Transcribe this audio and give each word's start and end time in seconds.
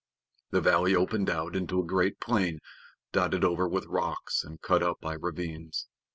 The 0.49 0.61
valley 0.61 0.95
opened 0.95 1.29
out 1.29 1.55
into 1.55 1.79
a 1.79 1.85
great 1.85 2.19
plain 2.19 2.57
dotted 3.11 3.43
over 3.43 3.67
with 3.69 3.85
rocks 3.85 4.43
and 4.43 4.59
cut 4.59 4.81
up 4.81 4.99
by 4.99 5.13
ravines. 5.13 5.89